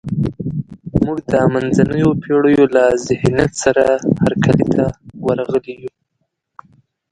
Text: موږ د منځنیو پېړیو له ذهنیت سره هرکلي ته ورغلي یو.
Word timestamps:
موږ 1.03 1.17
د 1.31 1.33
منځنیو 1.53 2.09
پېړیو 2.23 2.65
له 2.75 2.83
ذهنیت 3.07 3.51
سره 3.63 3.85
هرکلي 4.23 4.65
ته 4.75 4.85
ورغلي 5.25 5.73
یو. 5.83 5.93